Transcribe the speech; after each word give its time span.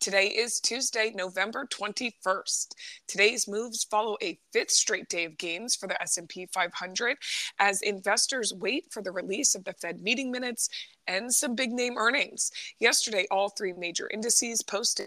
Today 0.00 0.28
is 0.28 0.60
Tuesday, 0.60 1.12
November 1.14 1.66
21st. 1.66 2.68
Today's 3.06 3.46
moves 3.46 3.84
follow 3.84 4.16
a 4.22 4.38
fifth 4.50 4.70
straight 4.70 5.10
day 5.10 5.26
of 5.26 5.36
gains 5.36 5.76
for 5.76 5.88
the 5.88 6.00
S&P 6.00 6.46
500 6.46 7.18
as 7.58 7.82
investors 7.82 8.54
wait 8.54 8.86
for 8.90 9.02
the 9.02 9.12
release 9.12 9.54
of 9.54 9.62
the 9.64 9.74
Fed 9.74 10.00
meeting 10.00 10.30
minutes 10.30 10.70
and 11.06 11.30
some 11.30 11.54
big 11.54 11.70
name 11.70 11.98
earnings. 11.98 12.50
Yesterday, 12.78 13.26
all 13.30 13.50
three 13.50 13.74
major 13.74 14.08
indices 14.10 14.62
posted 14.62 15.06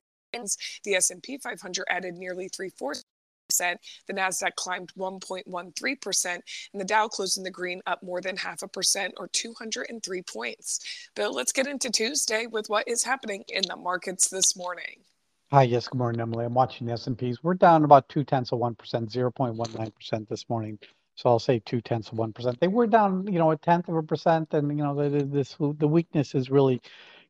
the 0.84 0.94
S&P 0.94 1.40
500 1.40 1.86
added 1.90 2.16
nearly 2.16 2.48
three-fourths 2.48 3.04
percent. 3.54 3.80
The 4.08 4.14
Nasdaq 4.14 4.56
climbed 4.56 4.92
1.13 4.98 6.02
percent, 6.02 6.44
and 6.74 6.82
the 6.82 6.86
Dow 6.86 7.08
closed 7.08 7.38
in 7.38 7.44
the 7.44 7.52
green, 7.52 7.82
up 7.86 8.02
more 8.02 8.20
than 8.20 8.36
half 8.36 8.64
a 8.64 8.68
percent 8.68 9.14
or 9.18 9.28
203 9.28 10.22
points. 10.24 10.80
Bill, 11.16 11.34
let's 11.34 11.52
get 11.52 11.68
into 11.68 11.92
Tuesday 11.92 12.48
with 12.48 12.70
what 12.70 12.88
is 12.88 13.04
happening 13.04 13.44
in 13.50 13.62
the 13.68 13.76
markets 13.76 14.30
this 14.30 14.56
morning. 14.56 15.02
Hi, 15.52 15.64
yes, 15.64 15.88
good 15.88 16.00
morning, 16.00 16.20
Emily. 16.20 16.46
I'm 16.46 16.56
watching 16.56 16.88
the 16.88 16.94
S&Ps. 16.94 17.44
We're 17.44 17.54
down 17.54 17.84
about 17.84 18.10
two 18.10 18.24
tenths 18.24 18.52
of 18.52 18.58
one 18.58 18.74
percent, 18.74 19.10
0.19 19.10 19.96
percent 19.96 20.28
this 20.28 20.50
morning. 20.50 20.80
So 21.16 21.30
I'll 21.30 21.38
say 21.38 21.60
two 21.60 21.80
tenths 21.80 22.12
of 22.12 22.18
one 22.18 22.34
percent. 22.34 22.60
They 22.60 22.68
were 22.68 22.88
down, 22.88 23.32
you 23.32 23.38
know, 23.38 23.52
a 23.52 23.58
tenth 23.58 23.88
of 23.88 23.96
a 23.96 24.02
percent, 24.02 24.52
and 24.56 24.76
you 24.76 24.84
know, 24.84 24.96
the, 24.96 25.24
this 25.24 25.56
the 25.60 25.88
weakness 25.88 26.34
is 26.34 26.50
really 26.50 26.82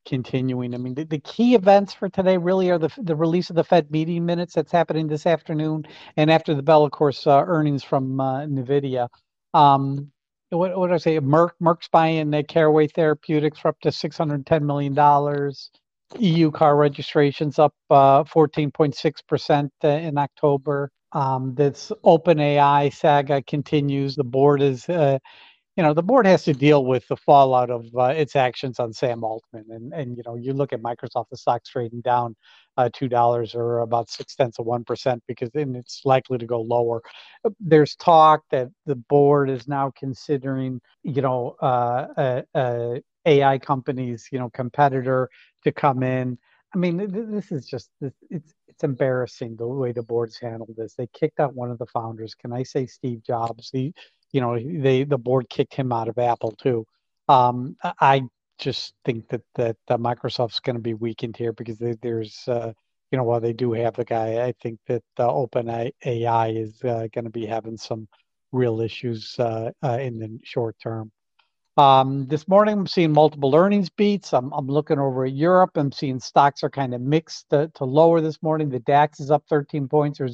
continuing. 0.05 0.73
I 0.73 0.77
mean, 0.77 0.93
the, 0.93 1.05
the, 1.05 1.19
key 1.19 1.55
events 1.55 1.93
for 1.93 2.09
today 2.09 2.37
really 2.37 2.69
are 2.69 2.77
the 2.77 2.89
the 2.97 3.15
release 3.15 3.49
of 3.49 3.55
the 3.55 3.63
Fed 3.63 3.91
meeting 3.91 4.25
minutes 4.25 4.53
that's 4.53 4.71
happening 4.71 5.07
this 5.07 5.25
afternoon, 5.25 5.85
and 6.17 6.31
after 6.31 6.53
the 6.53 6.63
bell, 6.63 6.83
of 6.83 6.91
course, 6.91 7.25
uh, 7.27 7.43
earnings 7.45 7.83
from 7.83 8.19
uh, 8.19 8.41
Nvidia. 8.41 9.07
Um, 9.53 10.11
what, 10.49 10.77
what 10.77 10.87
did 10.87 10.95
I 10.95 10.97
say? 10.97 11.19
Merck 11.19 11.51
Merck's 11.61 11.87
buying 11.87 12.31
the 12.31 12.43
Caraway 12.43 12.87
Therapeutics 12.87 13.59
for 13.59 13.69
up 13.69 13.79
to 13.81 13.91
six 13.91 14.17
hundred 14.17 14.45
ten 14.45 14.65
million 14.65 14.93
dollars. 14.93 15.71
EU 16.19 16.51
car 16.51 16.75
registrations 16.75 17.59
up 17.59 17.73
14.6% 17.91 19.69
uh, 19.83 19.87
uh, 19.87 19.89
in 19.89 20.17
October. 20.17 20.91
Um, 21.11 21.53
this 21.55 21.91
OpenAI 22.03 22.93
saga 22.93 23.41
continues. 23.43 24.15
The 24.15 24.23
board 24.23 24.61
is 24.61 24.87
uh, 24.89 25.19
you 25.75 25.83
know 25.83 25.93
the 25.93 26.03
board 26.03 26.25
has 26.27 26.43
to 26.43 26.53
deal 26.53 26.85
with 26.85 27.07
the 27.07 27.17
fallout 27.17 27.69
of 27.71 27.85
uh, 27.97 28.05
its 28.05 28.35
actions 28.35 28.79
on 28.79 28.93
Sam 28.93 29.23
Altman, 29.23 29.65
and 29.69 29.93
and 29.93 30.17
you 30.17 30.23
know 30.25 30.35
you 30.35 30.53
look 30.53 30.73
at 30.73 30.81
Microsoft, 30.81 31.29
the 31.31 31.37
stock's 31.37 31.69
trading 31.69 32.01
down 32.01 32.35
uh, 32.77 32.89
two 32.93 33.07
dollars 33.09 33.55
or 33.55 33.79
about 33.79 34.09
six 34.09 34.35
tenths 34.35 34.59
of 34.59 34.65
one 34.67 34.83
percent 34.83 35.23
because 35.27 35.49
then 35.53 35.75
it's 35.75 36.01
likely 36.05 36.37
to 36.37 36.45
go 36.45 36.61
lower. 36.61 37.01
There's 37.59 37.95
talk 37.95 38.43
that 38.51 38.69
the 38.85 38.95
board 38.95 39.49
is 39.49 39.67
now 39.67 39.91
considering 39.97 40.79
you 41.03 41.21
know 41.23 41.55
uh, 41.61 42.07
a, 42.17 42.43
a 42.55 43.01
AI 43.25 43.57
companies, 43.57 44.27
you 44.31 44.39
know 44.39 44.49
competitor 44.51 45.29
to 45.63 45.71
come 45.71 46.03
in. 46.03 46.37
I 46.75 46.77
mean, 46.79 46.97
this 47.33 47.51
is 47.51 47.65
just 47.67 47.89
it's 48.01 48.53
it's 48.69 48.83
embarrassing 48.83 49.55
the 49.57 49.67
way 49.67 49.91
the 49.91 50.03
board's 50.03 50.37
handled 50.39 50.75
this. 50.77 50.95
They 50.95 51.07
kicked 51.13 51.39
out 51.39 51.55
one 51.55 51.71
of 51.71 51.77
the 51.79 51.85
founders. 51.87 52.35
Can 52.35 52.53
I 52.53 52.63
say 52.63 52.87
Steve 52.87 53.23
Jobs? 53.23 53.69
The 53.71 53.93
you 54.33 54.41
know 54.41 54.59
they 54.59 55.05
the 55.05 55.17
board 55.17 55.49
kicked 55.49 55.75
him 55.75 55.93
out 55.93 56.09
of 56.09 56.17
Apple 56.17 56.51
too. 56.51 56.85
Um, 57.29 57.77
I 58.01 58.23
just 58.57 58.93
think 59.05 59.29
that 59.29 59.41
that 59.55 59.77
Microsoft's 59.89 60.59
going 60.59 60.75
to 60.75 60.81
be 60.81 60.93
weakened 60.93 61.37
here 61.37 61.53
because 61.53 61.77
they, 61.77 61.95
there's 62.01 62.43
uh, 62.47 62.73
you 63.11 63.17
know 63.17 63.23
while 63.23 63.39
they 63.39 63.53
do 63.53 63.71
have 63.73 63.95
the 63.95 64.03
guy, 64.03 64.45
I 64.45 64.53
think 64.61 64.79
that 64.87 65.03
uh, 65.17 65.31
Open 65.33 65.69
AI 66.03 66.47
is 66.49 66.83
uh, 66.83 67.07
going 67.13 67.25
to 67.25 67.31
be 67.31 67.45
having 67.45 67.77
some 67.77 68.07
real 68.51 68.81
issues 68.81 69.35
uh, 69.39 69.71
uh, 69.83 69.99
in 70.01 70.19
the 70.19 70.39
short 70.43 70.75
term. 70.81 71.11
Um, 71.75 72.27
this 72.27 72.47
morning, 72.47 72.77
I'm 72.77 72.87
seeing 72.87 73.11
multiple 73.11 73.55
earnings 73.55 73.89
beats. 73.89 74.31
I'm, 74.31 74.51
I'm 74.53 74.67
looking 74.67 74.99
over 74.99 75.25
at 75.25 75.33
Europe. 75.33 75.71
I'm 75.75 75.91
seeing 75.91 76.19
stocks 76.19 76.63
are 76.63 76.69
kind 76.69 76.93
of 76.93 77.01
mixed 77.01 77.49
to, 77.49 77.71
to 77.75 77.83
lower 77.83 78.21
this 78.21 78.43
morning. 78.43 78.69
The 78.69 78.79
DAX 78.79 79.19
is 79.19 79.31
up 79.31 79.43
13 79.49 79.87
points 79.87 80.21
or 80.21 80.27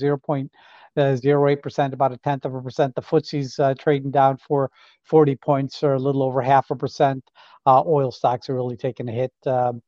0.08 0.97 1.61
percent, 1.61 1.93
about 1.93 2.11
a 2.11 2.17
tenth 2.17 2.45
of 2.45 2.55
a 2.55 2.61
percent. 2.61 2.95
The 2.95 3.01
FTSE's 3.01 3.59
uh, 3.59 3.73
trading 3.79 4.11
down 4.11 4.37
for 4.37 4.69
40 5.05 5.35
points 5.37 5.83
or 5.83 5.93
a 5.93 5.99
little 5.99 6.23
over 6.23 6.41
half 6.41 6.69
a 6.71 6.75
percent. 6.75 7.23
Uh, 7.65 7.83
oil 7.85 8.11
stocks 8.11 8.49
are 8.49 8.55
really 8.55 8.77
taking 8.77 9.09
a 9.09 9.11
hit. 9.11 9.33
Um, 9.45 9.81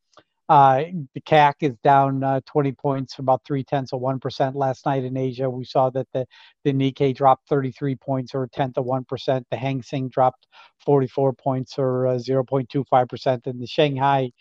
uh, 0.51 0.83
the 1.13 1.21
CAC 1.21 1.53
is 1.61 1.77
down 1.81 2.21
uh, 2.25 2.41
20 2.45 2.73
points, 2.73 3.19
about 3.19 3.41
three 3.45 3.63
tenths 3.63 3.93
of 3.93 4.01
one 4.01 4.19
percent. 4.19 4.53
Last 4.53 4.85
night 4.85 5.05
in 5.05 5.15
Asia, 5.15 5.49
we 5.49 5.63
saw 5.63 5.89
that 5.91 6.07
the 6.13 6.25
the 6.65 6.73
Nikkei 6.73 7.15
dropped 7.15 7.47
33 7.47 7.95
points, 7.95 8.35
or 8.35 8.43
a 8.43 8.49
tenth 8.49 8.77
of 8.77 8.83
one 8.83 9.05
percent. 9.05 9.47
The 9.49 9.55
Hang 9.55 9.81
Seng 9.81 10.09
dropped 10.09 10.47
44 10.85 11.31
points, 11.33 11.79
or 11.79 12.05
uh, 12.07 12.15
0.25 12.15 13.07
percent, 13.07 13.47
and 13.47 13.61
the 13.61 13.65
Shanghai, 13.67 14.31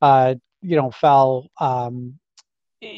uh, 0.00 0.36
you 0.62 0.76
know, 0.76 0.92
fell. 0.92 1.48
Um, 1.60 2.20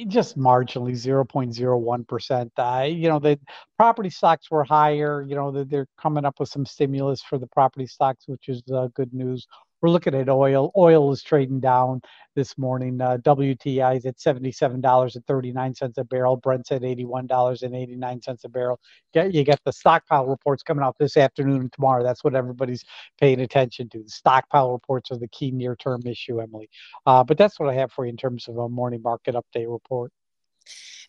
just 0.09 0.37
marginally 0.37 0.93
0.01 0.93 2.09
percent. 2.09 2.53
Uh, 2.57 2.87
you 2.89 3.09
know 3.09 3.19
the 3.19 3.39
property 3.77 4.11
stocks 4.11 4.51
were 4.51 4.65
higher 4.65 5.23
you 5.23 5.35
know 5.35 5.65
they're 5.65 5.87
coming 6.01 6.25
up 6.25 6.41
with 6.41 6.49
some 6.49 6.67
stimulus 6.67 7.23
for 7.23 7.39
the 7.39 7.47
property 7.47 7.87
stocks 7.87 8.25
which 8.27 8.49
is 8.49 8.63
uh, 8.75 8.89
good 8.95 9.13
news 9.15 9.47
we're 9.83 9.91
looking 9.91 10.15
at 10.15 10.29
oil. 10.29 10.73
Oil 10.77 11.13
is 11.13 11.23
trading 11.23 11.61
down 11.61 12.01
this 12.37 12.59
morning. 12.59 13.01
Uh, 13.01 13.19
WTI 13.19 13.97
is 13.99 14.07
at 14.07 14.17
$77.39 14.19 15.99
a 15.99 16.05
barrel. 16.05 16.37
Brent's 16.37 16.73
at 16.73 16.83
$81.89 16.83 18.45
a 18.45 18.49
barrel. 18.49 18.81
You 19.15 19.45
get 19.45 19.61
the 19.65 19.73
stockpile 19.73 20.27
reports 20.27 20.63
coming 20.63 20.85
out 20.85 20.97
this 20.99 21.17
afternoon 21.17 21.63
and 21.63 21.73
tomorrow. 21.73 22.03
That's 22.03 22.25
what 22.25 22.35
everybody's 22.35 22.85
paying 23.21 23.41
attention 23.41 23.89
to. 23.91 24.03
The 24.03 24.11
stockpile 24.11 24.73
reports 24.73 25.11
are 25.13 25.19
the 25.19 25.29
key 25.29 25.51
near 25.53 25.77
term 25.77 26.03
issue, 26.07 26.41
Emily. 26.41 26.69
Uh, 27.07 27.25
but 27.25 27.39
that's 27.39 27.61
what 27.61 27.69
I 27.69 27.75
have 27.75 27.93
for 27.93 28.05
you 28.05 28.11
in 28.11 28.17
terms 28.17 28.49
of 28.49 28.59
a 28.59 28.69
morning 28.69 29.03
market 29.03 29.35
update 29.37 29.71
report. 29.73 30.13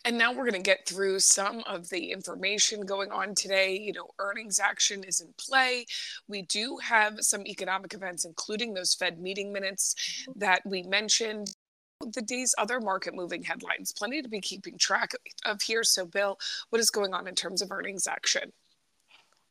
And 0.05 0.17
now 0.17 0.31
we're 0.31 0.49
going 0.49 0.53
to 0.53 0.59
get 0.59 0.87
through 0.87 1.19
some 1.19 1.63
of 1.67 1.89
the 1.89 2.11
information 2.11 2.85
going 2.85 3.11
on 3.11 3.35
today. 3.35 3.77
You 3.77 3.93
know, 3.93 4.09
earnings 4.19 4.59
action 4.59 5.03
is 5.03 5.21
in 5.21 5.33
play. 5.37 5.85
We 6.27 6.43
do 6.43 6.77
have 6.81 7.17
some 7.21 7.45
economic 7.45 7.93
events, 7.93 8.25
including 8.25 8.73
those 8.73 8.93
Fed 8.93 9.19
meeting 9.19 9.51
minutes 9.51 9.95
mm-hmm. 10.23 10.39
that 10.39 10.61
we 10.65 10.83
mentioned 10.83 11.55
the 12.13 12.21
day's 12.21 12.55
other 12.57 12.79
market 12.79 13.13
moving 13.13 13.43
headlines. 13.43 13.91
Plenty 13.91 14.21
to 14.21 14.29
be 14.29 14.39
keeping 14.39 14.77
track 14.77 15.11
of 15.45 15.61
here. 15.61 15.83
So, 15.83 16.05
Bill, 16.05 16.39
what 16.69 16.79
is 16.79 16.89
going 16.89 17.13
on 17.13 17.27
in 17.27 17.35
terms 17.35 17.61
of 17.61 17.71
earnings 17.71 18.07
action? 18.07 18.53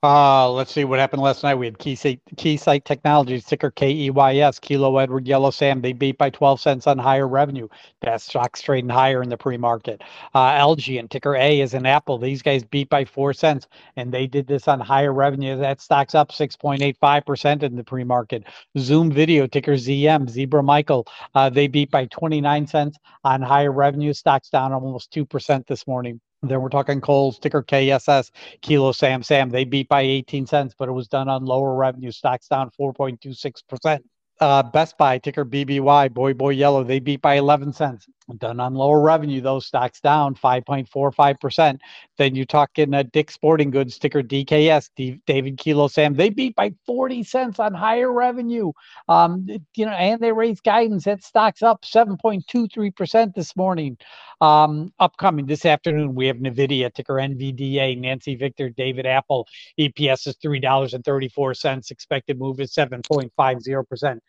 Uh, 0.00 0.48
let's 0.52 0.72
see 0.72 0.84
what 0.84 1.00
happened 1.00 1.22
last 1.22 1.42
night. 1.42 1.56
We 1.56 1.66
had 1.66 1.78
Keysight, 1.78 2.84
Technologies, 2.84 3.44
ticker 3.44 3.72
KEYS, 3.72 4.60
Kilo 4.60 4.96
Edward 4.98 5.26
Yellow 5.26 5.50
Sam. 5.50 5.82
They 5.82 5.92
beat 5.92 6.16
by 6.16 6.30
12 6.30 6.60
cents 6.60 6.86
on 6.86 6.98
higher 6.98 7.26
revenue. 7.26 7.66
That 8.02 8.20
stock's 8.20 8.62
trading 8.62 8.90
higher 8.90 9.24
in 9.24 9.28
the 9.28 9.36
pre-market. 9.36 10.02
Uh, 10.34 10.52
Agilent 10.52 11.10
ticker 11.10 11.34
A 11.34 11.60
is 11.60 11.74
an 11.74 11.84
Apple. 11.84 12.16
These 12.16 12.42
guys 12.42 12.62
beat 12.62 12.88
by 12.88 13.04
four 13.04 13.32
cents, 13.34 13.66
and 13.96 14.12
they 14.12 14.28
did 14.28 14.46
this 14.46 14.68
on 14.68 14.78
higher 14.78 15.12
revenue. 15.12 15.56
That 15.56 15.80
stock's 15.80 16.14
up 16.14 16.30
6.85% 16.30 17.64
in 17.64 17.74
the 17.74 17.82
pre-market. 17.82 18.44
Zoom 18.78 19.10
Video, 19.10 19.48
ticker 19.48 19.74
ZM, 19.74 20.30
Zebra 20.30 20.62
Michael, 20.62 21.08
uh, 21.34 21.50
they 21.50 21.66
beat 21.66 21.90
by 21.90 22.06
29 22.06 22.68
cents 22.68 22.98
on 23.24 23.42
higher 23.42 23.72
revenue. 23.72 24.12
Stock's 24.12 24.48
down 24.48 24.72
almost 24.72 25.12
2% 25.12 25.66
this 25.66 25.88
morning. 25.88 26.20
Then 26.42 26.60
we're 26.60 26.68
talking 26.68 27.00
Kohl's, 27.00 27.38
ticker 27.38 27.62
KSS, 27.62 28.30
Kilo 28.62 28.92
Sam 28.92 29.22
Sam. 29.22 29.50
They 29.50 29.64
beat 29.64 29.88
by 29.88 30.02
18 30.02 30.46
cents, 30.46 30.74
but 30.78 30.88
it 30.88 30.92
was 30.92 31.08
done 31.08 31.28
on 31.28 31.44
lower 31.44 31.74
revenue. 31.74 32.12
Stocks 32.12 32.48
down 32.48 32.70
4.26%. 32.78 34.00
Uh, 34.40 34.62
Best 34.62 34.96
Buy, 34.98 35.18
ticker 35.18 35.44
BBY, 35.44 36.14
Boy 36.14 36.32
Boy 36.32 36.50
Yellow, 36.50 36.84
they 36.84 37.00
beat 37.00 37.20
by 37.20 37.34
11 37.34 37.72
cents. 37.72 38.06
Done 38.36 38.60
on 38.60 38.74
lower 38.74 39.00
revenue, 39.00 39.40
those 39.40 39.64
stocks 39.64 40.00
down 40.00 40.34
5.45%. 40.34 41.78
Then 42.18 42.34
you're 42.34 42.44
talking 42.44 42.92
uh, 42.92 43.04
Dick 43.10 43.30
Sporting 43.30 43.70
Goods, 43.70 43.98
ticker 43.98 44.22
DKS, 44.22 44.90
D- 44.94 45.20
David 45.26 45.56
Kilo 45.56 45.88
Sam, 45.88 46.12
they 46.12 46.28
beat 46.28 46.54
by 46.54 46.74
40 46.84 47.22
cents 47.22 47.58
on 47.58 47.72
higher 47.72 48.12
revenue. 48.12 48.72
Um, 49.08 49.46
you 49.74 49.86
know, 49.86 49.92
and 49.92 50.20
they 50.20 50.32
raised 50.32 50.62
guidance. 50.62 51.04
That 51.04 51.24
stock's 51.24 51.62
up 51.62 51.82
7.23% 51.82 53.34
this 53.34 53.56
morning. 53.56 53.96
Um, 54.42 54.92
upcoming 54.98 55.46
this 55.46 55.64
afternoon, 55.64 56.14
we 56.14 56.26
have 56.26 56.36
NVIDIA, 56.36 56.92
ticker 56.92 57.14
NVDA, 57.14 57.98
Nancy 57.98 58.36
Victor, 58.36 58.68
David 58.68 59.06
Apple. 59.06 59.48
EPS 59.80 60.26
is 60.26 60.36
$3.34. 60.36 61.90
Expected 61.90 62.38
move 62.38 62.60
is 62.60 62.74
7.50% 62.74 64.20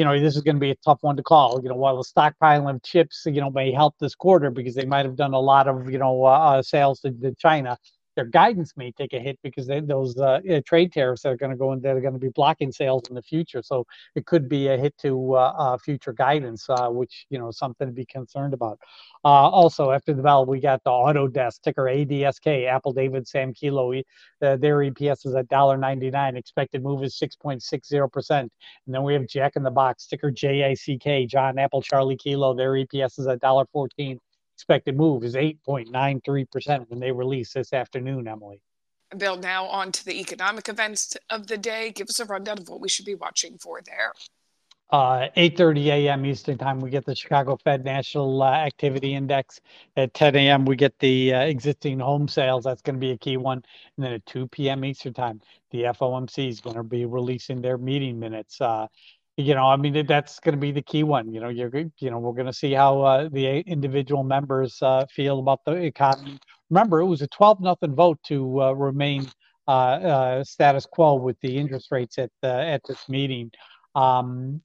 you 0.00 0.06
know, 0.06 0.18
this 0.18 0.34
is 0.34 0.40
going 0.40 0.56
to 0.56 0.60
be 0.60 0.70
a 0.70 0.76
tough 0.76 1.00
one 1.02 1.14
to 1.16 1.22
call. 1.22 1.60
You 1.62 1.68
know, 1.68 1.74
while 1.74 1.98
the 1.98 2.02
stockpiling 2.02 2.74
of 2.74 2.82
chips, 2.82 3.24
you 3.26 3.38
know, 3.38 3.50
may 3.50 3.70
help 3.70 3.96
this 4.00 4.14
quarter 4.14 4.50
because 4.50 4.74
they 4.74 4.86
might 4.86 5.04
have 5.04 5.14
done 5.14 5.34
a 5.34 5.38
lot 5.38 5.68
of, 5.68 5.90
you 5.90 5.98
know, 5.98 6.24
uh, 6.24 6.28
uh, 6.30 6.62
sales 6.62 7.00
to, 7.00 7.10
to 7.10 7.34
China. 7.34 7.76
Their 8.16 8.24
guidance 8.24 8.72
may 8.76 8.92
take 8.92 9.12
a 9.12 9.18
hit 9.18 9.38
because 9.42 9.66
they, 9.66 9.80
those 9.80 10.18
uh, 10.18 10.40
trade 10.66 10.92
tariffs 10.92 11.24
are 11.24 11.36
going 11.36 11.50
to 11.50 11.56
go 11.56 11.72
in 11.72 11.80
that 11.80 11.96
are 11.96 12.00
going 12.00 12.12
to 12.12 12.18
be 12.18 12.30
blocking 12.30 12.72
sales 12.72 13.02
in 13.08 13.14
the 13.14 13.22
future. 13.22 13.62
So 13.62 13.86
it 14.14 14.26
could 14.26 14.48
be 14.48 14.68
a 14.68 14.76
hit 14.76 14.96
to 14.98 15.36
uh, 15.36 15.54
uh, 15.56 15.78
future 15.78 16.12
guidance, 16.12 16.66
uh, 16.68 16.88
which 16.88 17.26
you 17.30 17.38
know 17.38 17.50
something 17.50 17.86
to 17.86 17.92
be 17.92 18.04
concerned 18.04 18.54
about. 18.54 18.78
Uh, 19.24 19.28
also, 19.28 19.90
after 19.90 20.14
the 20.14 20.22
bell, 20.22 20.46
we 20.46 20.60
got 20.60 20.82
the 20.84 20.90
Autodesk 20.90 21.60
ticker 21.62 21.84
ADSK, 21.84 22.66
Apple 22.66 22.92
David 22.92 23.28
Sam 23.28 23.52
Kilo. 23.52 23.92
their 24.40 24.58
EPS 24.58 25.26
is 25.26 25.34
at 25.34 25.48
$1.99. 25.48 26.36
Expected 26.36 26.82
move 26.82 27.02
is 27.02 27.18
6.60%. 27.18 28.40
And 28.40 28.50
then 28.86 29.02
we 29.02 29.12
have 29.14 29.26
Jack 29.26 29.56
in 29.56 29.62
the 29.62 29.70
Box, 29.70 30.06
ticker 30.06 30.30
JACK, 30.30 31.28
John 31.28 31.58
Apple 31.58 31.82
Charlie 31.82 32.16
Kilo. 32.16 32.54
Their 32.54 32.72
EPS 32.72 33.18
is 33.18 33.26
at 33.26 33.40
$1.14 33.40 34.18
expected 34.60 34.94
move 34.94 35.24
is 35.24 35.34
8.93% 35.36 36.90
when 36.90 37.00
they 37.00 37.10
release 37.10 37.54
this 37.54 37.72
afternoon, 37.72 38.28
Emily. 38.28 38.60
Bill, 39.16 39.38
now 39.38 39.64
on 39.64 39.90
to 39.90 40.04
the 40.04 40.20
economic 40.20 40.68
events 40.68 41.16
of 41.30 41.46
the 41.46 41.56
day. 41.56 41.92
Give 41.92 42.08
us 42.10 42.20
a 42.20 42.26
rundown 42.26 42.58
of 42.58 42.68
what 42.68 42.78
we 42.78 42.88
should 42.90 43.06
be 43.06 43.14
watching 43.14 43.56
for 43.56 43.80
there. 43.80 44.12
Uh, 44.90 45.28
8.30 45.34 45.86
a.m. 45.86 46.26
Eastern 46.26 46.58
Time, 46.58 46.78
we 46.78 46.90
get 46.90 47.06
the 47.06 47.14
Chicago 47.14 47.56
Fed 47.56 47.84
National 47.84 48.42
uh, 48.42 48.50
Activity 48.50 49.14
Index. 49.14 49.60
At 49.96 50.12
10 50.12 50.36
a.m., 50.36 50.66
we 50.66 50.76
get 50.76 50.98
the 50.98 51.32
uh, 51.32 51.40
existing 51.40 51.98
home 51.98 52.28
sales. 52.28 52.64
That's 52.64 52.82
going 52.82 52.96
to 52.96 53.00
be 53.00 53.12
a 53.12 53.16
key 53.16 53.38
one. 53.38 53.62
And 53.96 54.04
then 54.04 54.12
at 54.12 54.26
2 54.26 54.46
p.m. 54.48 54.84
Eastern 54.84 55.14
Time, 55.14 55.40
the 55.70 55.84
FOMC 55.84 56.50
is 56.50 56.60
going 56.60 56.76
to 56.76 56.82
be 56.82 57.06
releasing 57.06 57.62
their 57.62 57.78
meeting 57.78 58.20
minutes. 58.20 58.60
You 59.36 59.54
know, 59.54 59.66
I 59.66 59.76
mean, 59.76 60.06
that's 60.06 60.38
going 60.40 60.54
to 60.54 60.60
be 60.60 60.72
the 60.72 60.82
key 60.82 61.02
one. 61.02 61.32
You 61.32 61.40
know, 61.40 61.48
you're, 61.48 61.70
you 61.98 62.10
know, 62.10 62.18
we're 62.18 62.34
going 62.34 62.46
to 62.46 62.52
see 62.52 62.72
how 62.72 63.00
uh, 63.02 63.28
the 63.30 63.60
individual 63.60 64.22
members 64.22 64.78
uh, 64.82 65.06
feel 65.06 65.38
about 65.38 65.60
the 65.64 65.72
economy. 65.76 66.38
Remember, 66.68 67.00
it 67.00 67.06
was 67.06 67.22
a 67.22 67.28
12 67.28 67.60
nothing 67.60 67.94
vote 67.94 68.18
to 68.26 68.62
uh, 68.62 68.72
remain 68.72 69.26
uh, 69.66 69.70
uh, 69.70 70.44
status 70.44 70.84
quo 70.84 71.14
with 71.14 71.38
the 71.40 71.56
interest 71.56 71.88
rates 71.90 72.18
at 72.18 72.30
at 72.42 72.82
this 72.86 73.08
meeting. 73.08 73.50
Um, 73.94 74.60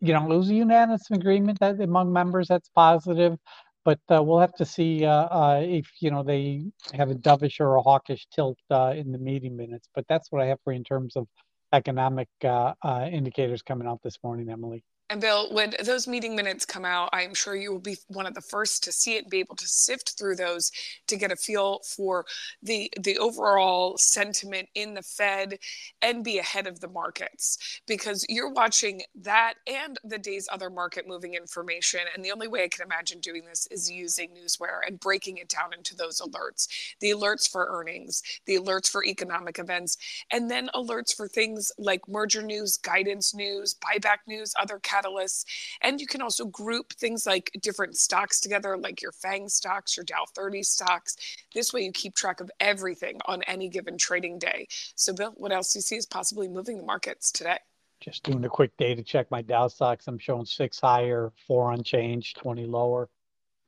you 0.00 0.12
know, 0.12 0.30
it 0.30 0.36
was 0.36 0.50
a 0.50 0.54
unanimous 0.54 1.10
agreement 1.10 1.60
that 1.60 1.80
among 1.80 2.12
members 2.12 2.48
that's 2.48 2.68
positive, 2.68 3.38
but 3.84 4.00
uh, 4.10 4.22
we'll 4.22 4.40
have 4.40 4.54
to 4.54 4.66
see 4.66 5.04
if 5.04 5.86
you 6.00 6.10
know 6.10 6.22
they 6.22 6.64
have 6.92 7.10
a 7.10 7.14
dovish 7.14 7.60
or 7.60 7.76
a 7.76 7.82
hawkish 7.82 8.26
tilt 8.34 8.58
in 8.70 9.12
the 9.12 9.18
meeting 9.18 9.56
minutes. 9.56 9.88
But 9.94 10.04
that's 10.08 10.30
what 10.30 10.42
I 10.42 10.46
have 10.46 10.58
for 10.62 10.72
you 10.72 10.78
in 10.78 10.84
terms 10.84 11.16
of 11.16 11.26
economic 11.74 12.28
uh, 12.44 12.74
uh, 12.82 13.08
indicators 13.12 13.62
coming 13.62 13.88
out 13.88 14.00
this 14.04 14.18
morning, 14.24 14.50
Emily. 14.50 14.84
And 15.14 15.20
Bill, 15.20 15.48
when 15.52 15.74
those 15.84 16.08
meeting 16.08 16.34
minutes 16.34 16.66
come 16.66 16.84
out, 16.84 17.08
I'm 17.12 17.34
sure 17.34 17.54
you 17.54 17.70
will 17.70 17.78
be 17.78 17.98
one 18.08 18.26
of 18.26 18.34
the 18.34 18.40
first 18.40 18.82
to 18.82 18.90
see 18.90 19.14
it 19.14 19.22
and 19.22 19.30
be 19.30 19.38
able 19.38 19.54
to 19.54 19.68
sift 19.68 20.18
through 20.18 20.34
those 20.34 20.72
to 21.06 21.16
get 21.16 21.30
a 21.30 21.36
feel 21.36 21.82
for 21.86 22.26
the 22.64 22.90
the 23.00 23.16
overall 23.18 23.96
sentiment 23.96 24.68
in 24.74 24.92
the 24.94 25.02
Fed 25.02 25.58
and 26.02 26.24
be 26.24 26.38
ahead 26.38 26.66
of 26.66 26.80
the 26.80 26.88
markets 26.88 27.80
because 27.86 28.26
you're 28.28 28.50
watching 28.50 29.02
that 29.14 29.54
and 29.68 30.00
the 30.02 30.18
day's 30.18 30.48
other 30.50 30.68
market 30.68 31.06
moving 31.06 31.34
information. 31.34 32.00
And 32.12 32.24
the 32.24 32.32
only 32.32 32.48
way 32.48 32.64
I 32.64 32.68
can 32.68 32.84
imagine 32.84 33.20
doing 33.20 33.44
this 33.44 33.68
is 33.70 33.88
using 33.88 34.30
Newsware 34.30 34.80
and 34.84 34.98
breaking 34.98 35.36
it 35.36 35.48
down 35.48 35.72
into 35.78 35.94
those 35.94 36.20
alerts. 36.20 36.66
The 36.98 37.10
alerts 37.10 37.48
for 37.48 37.68
earnings, 37.70 38.20
the 38.46 38.56
alerts 38.56 38.90
for 38.90 39.04
economic 39.04 39.60
events, 39.60 39.96
and 40.32 40.50
then 40.50 40.70
alerts 40.74 41.14
for 41.14 41.28
things 41.28 41.70
like 41.78 42.08
merger 42.08 42.42
news, 42.42 42.78
guidance 42.78 43.32
news, 43.32 43.76
buyback 43.76 44.18
news, 44.26 44.54
other 44.60 44.80
catalysts. 45.04 45.44
And 45.82 46.00
you 46.00 46.06
can 46.06 46.22
also 46.22 46.46
group 46.46 46.92
things 46.92 47.26
like 47.26 47.50
different 47.60 47.96
stocks 47.96 48.40
together, 48.40 48.76
like 48.76 49.02
your 49.02 49.12
FANG 49.12 49.48
stocks, 49.48 49.96
your 49.96 50.04
Dow 50.04 50.24
30 50.34 50.62
stocks. 50.62 51.16
This 51.54 51.72
way 51.72 51.82
you 51.82 51.92
keep 51.92 52.14
track 52.14 52.40
of 52.40 52.50
everything 52.60 53.20
on 53.26 53.42
any 53.44 53.68
given 53.68 53.98
trading 53.98 54.38
day. 54.38 54.66
So, 54.94 55.12
Bill, 55.12 55.32
what 55.36 55.52
else 55.52 55.72
do 55.72 55.78
you 55.78 55.82
see 55.82 55.96
is 55.96 56.06
possibly 56.06 56.48
moving 56.48 56.78
the 56.78 56.84
markets 56.84 57.30
today? 57.30 57.58
Just 58.00 58.24
doing 58.24 58.44
a 58.44 58.48
quick 58.48 58.76
data 58.76 59.02
check. 59.02 59.30
My 59.30 59.42
Dow 59.42 59.68
stocks, 59.68 60.06
I'm 60.08 60.18
showing 60.18 60.44
six 60.44 60.80
higher, 60.80 61.32
four 61.46 61.72
unchanged, 61.72 62.36
20 62.36 62.66
lower. 62.66 63.08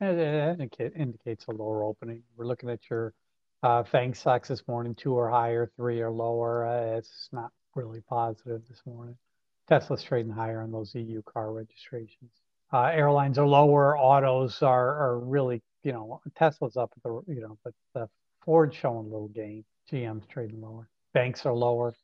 It 0.01 0.93
indicates 0.95 1.47
a 1.47 1.53
lower 1.53 1.85
opening. 1.85 2.23
We're 2.37 2.45
looking 2.45 2.69
at 2.69 2.81
your 2.91 3.15
uh, 3.63 3.83
FANG 3.83 4.13
stocks 4.13 4.49
this 4.49 4.67
morning. 4.69 4.95
Two 4.95 5.17
are 5.19 5.31
higher, 5.31 5.71
three 5.77 6.03
are 6.03 6.11
lower. 6.11 6.67
Uh, 6.67 6.99
it's 6.99 7.31
not 7.33 7.51
really 7.75 8.03
positive 8.03 8.63
this 8.69 8.83
morning. 8.85 9.17
Tesla's 9.69 10.03
trading 10.03 10.33
higher 10.33 10.61
on 10.61 10.71
those 10.71 10.95
EU 10.95 11.23
car 11.23 11.53
registrations. 11.53 12.31
Uh, 12.73 12.85
airlines 12.87 13.39
are 13.39 13.47
lower. 13.47 13.97
Autos 13.97 14.63
are 14.63 14.95
are 15.01 15.19
really, 15.19 15.63
you 15.83 15.93
know, 15.93 16.21
Tesla's 16.37 16.77
up 16.77 16.93
at 16.97 17.03
the, 17.03 17.23
you 17.27 17.41
know, 17.41 17.59
but 17.65 17.75
the 17.95 18.09
Ford's 18.45 18.77
showing 18.77 19.07
a 19.07 19.11
little 19.11 19.29
gain. 19.29 19.65
GM's 19.91 20.27
trading 20.27 20.61
lower. 20.61 20.89
Banks 21.15 21.47
are 21.47 21.55
lower. 21.55 21.95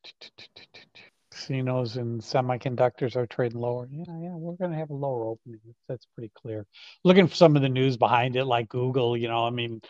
Casinos 1.30 1.96
and 1.96 2.20
semiconductors 2.20 3.16
are 3.16 3.26
trading 3.26 3.60
lower. 3.60 3.88
Yeah, 3.90 4.04
yeah, 4.20 4.34
we're 4.34 4.54
going 4.54 4.70
to 4.70 4.76
have 4.76 4.90
a 4.90 4.94
lower 4.94 5.26
opening. 5.26 5.60
That's 5.88 6.06
pretty 6.14 6.30
clear. 6.34 6.66
Looking 7.04 7.26
for 7.26 7.34
some 7.34 7.56
of 7.56 7.62
the 7.62 7.68
news 7.68 7.96
behind 7.96 8.36
it, 8.36 8.44
like 8.44 8.68
Google, 8.68 9.16
you 9.16 9.28
know, 9.28 9.44
I 9.46 9.50
mean, 9.50 9.80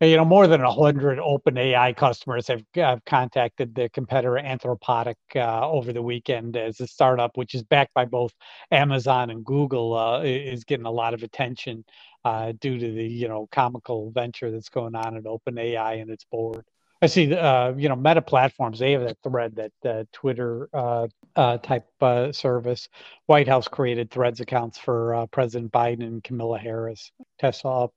you 0.00 0.16
know, 0.16 0.24
more 0.24 0.46
than 0.46 0.62
100 0.62 1.18
OpenAI 1.18 1.94
customers 1.94 2.46
have, 2.48 2.62
have 2.74 3.04
contacted 3.04 3.74
the 3.74 3.88
competitor 3.90 4.40
Anthropic 4.42 5.16
uh, 5.36 5.68
over 5.68 5.92
the 5.92 6.00
weekend 6.02 6.56
as 6.56 6.80
a 6.80 6.86
startup, 6.86 7.36
which 7.36 7.54
is 7.54 7.62
backed 7.62 7.92
by 7.92 8.06
both 8.06 8.32
Amazon 8.70 9.30
and 9.30 9.44
Google, 9.44 9.96
uh, 9.96 10.22
is 10.22 10.64
getting 10.64 10.86
a 10.86 10.90
lot 10.90 11.12
of 11.12 11.22
attention 11.22 11.84
uh, 12.24 12.52
due 12.60 12.78
to 12.78 12.92
the, 12.92 13.04
you 13.04 13.28
know, 13.28 13.46
comical 13.52 14.10
venture 14.10 14.50
that's 14.50 14.70
going 14.70 14.94
on 14.94 15.16
at 15.16 15.24
OpenAI 15.24 16.00
and 16.00 16.10
its 16.10 16.24
board. 16.24 16.64
I 17.02 17.06
see, 17.06 17.34
uh, 17.34 17.72
you 17.76 17.88
know, 17.88 17.96
Meta 17.96 18.20
platforms. 18.20 18.78
They 18.78 18.92
have 18.92 19.02
that 19.02 19.16
thread, 19.22 19.56
that 19.56 19.72
uh, 19.84 20.04
Twitter 20.12 20.68
uh, 20.74 21.08
uh 21.34 21.56
type 21.58 21.86
uh, 22.02 22.30
service. 22.30 22.88
White 23.26 23.48
House 23.48 23.68
created 23.68 24.10
Threads 24.10 24.40
accounts 24.40 24.78
for 24.78 25.14
uh, 25.14 25.26
President 25.26 25.72
Biden 25.72 26.02
and 26.02 26.22
Kamala 26.22 26.58
Harris. 26.58 27.10
Tesla 27.38 27.84
up. 27.84 27.94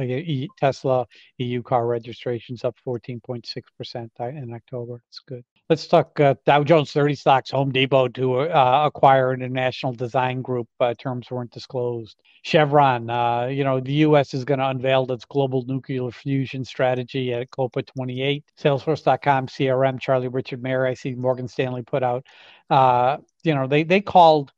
E- 0.00 0.48
Tesla 0.58 1.06
EU 1.38 1.62
car 1.62 1.86
registrations 1.86 2.64
up 2.64 2.74
14.6 2.86 3.44
percent 3.78 4.10
in 4.18 4.52
October. 4.52 5.02
It's 5.08 5.20
good. 5.20 5.44
Let's 5.70 5.86
talk 5.86 6.18
uh, 6.18 6.34
Dow 6.44 6.64
Jones 6.64 6.92
30 6.92 7.14
stocks, 7.14 7.50
Home 7.52 7.70
Depot 7.70 8.08
to 8.08 8.40
uh, 8.40 8.82
acquire 8.84 9.32
International 9.32 9.92
Design 9.92 10.42
Group. 10.42 10.68
Uh, 10.80 10.92
terms 10.98 11.30
weren't 11.30 11.52
disclosed. 11.52 12.18
Chevron, 12.42 13.08
uh, 13.08 13.46
you 13.46 13.62
know, 13.62 13.78
the 13.78 13.92
U.S. 13.92 14.34
is 14.34 14.44
going 14.44 14.58
to 14.58 14.68
unveil 14.68 15.10
its 15.12 15.24
global 15.24 15.64
nuclear 15.66 16.10
fusion 16.10 16.64
strategy 16.64 17.32
at 17.32 17.50
COPA 17.52 17.82
28. 17.82 18.44
Salesforce.com, 18.60 19.46
CRM, 19.46 20.00
Charlie 20.00 20.28
Richard 20.28 20.62
Mayer, 20.62 20.84
I 20.84 20.94
see 20.94 21.14
Morgan 21.14 21.46
Stanley 21.48 21.82
put 21.82 22.02
out. 22.02 22.26
Uh, 22.68 23.18
you 23.44 23.54
know, 23.54 23.68
they, 23.68 23.84
they 23.84 24.00
called 24.00 24.52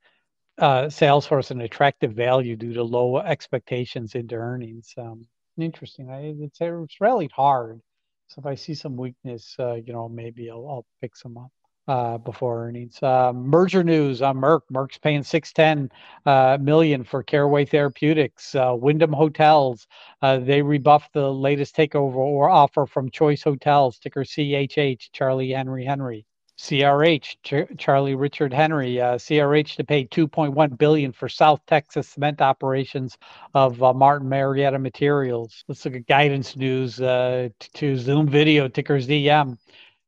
uh, 0.58 0.84
Salesforce 0.84 1.50
an 1.50 1.60
attractive 1.60 2.12
value 2.12 2.56
due 2.56 2.72
to 2.72 2.82
low 2.82 3.18
expectations 3.18 4.14
into 4.14 4.36
earnings. 4.36 4.94
Um, 4.96 5.26
interesting. 5.58 6.08
It's, 6.08 6.58
it's 6.60 7.00
rallied 7.00 7.32
hard 7.32 7.82
so 8.26 8.40
if 8.40 8.46
I 8.46 8.54
see 8.54 8.74
some 8.74 8.96
weakness, 8.96 9.54
uh, 9.58 9.74
you 9.74 9.92
know, 9.92 10.08
maybe 10.08 10.50
I'll, 10.50 10.66
I'll 10.68 10.86
pick 11.00 11.16
some 11.16 11.36
up 11.36 11.50
uh, 11.86 12.18
before 12.18 12.66
earnings. 12.66 13.02
Uh, 13.02 13.32
merger 13.32 13.84
news 13.84 14.22
on 14.22 14.36
Merck. 14.36 14.60
Merck's 14.72 14.98
paying 14.98 15.22
610 15.22 15.90
uh, 16.26 16.58
million 16.60 17.04
for 17.04 17.22
Caraway 17.22 17.64
Therapeutics. 17.64 18.54
Uh, 18.54 18.74
Wyndham 18.76 19.12
Hotels. 19.12 19.86
Uh, 20.22 20.38
they 20.38 20.62
rebuffed 20.62 21.12
the 21.12 21.32
latest 21.32 21.76
takeover 21.76 22.16
or 22.16 22.48
offer 22.48 22.86
from 22.86 23.10
Choice 23.10 23.42
Hotels, 23.42 23.98
ticker 23.98 24.24
CHH, 24.24 25.10
Charlie 25.12 25.50
Henry 25.50 25.84
Henry. 25.84 26.26
CRH, 26.58 27.36
Ch- 27.42 27.78
Charlie 27.78 28.14
Richard 28.14 28.52
Henry, 28.52 29.00
uh, 29.00 29.16
CRH 29.16 29.76
to 29.76 29.84
pay 29.84 30.04
2.1 30.06 30.78
billion 30.78 31.12
for 31.12 31.28
South 31.28 31.60
Texas 31.66 32.08
cement 32.08 32.40
operations 32.40 33.18
of 33.54 33.82
uh, 33.82 33.92
Martin 33.92 34.28
Marietta 34.28 34.78
Materials. 34.78 35.64
Let's 35.68 35.84
look 35.84 35.94
at 35.94 36.06
guidance 36.06 36.56
news 36.56 37.00
uh, 37.00 37.48
to 37.74 37.96
Zoom 37.96 38.28
Video 38.28 38.68
ticker 38.68 38.98
ZM. 38.98 39.58